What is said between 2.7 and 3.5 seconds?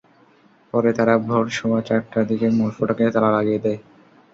ফটকে তালা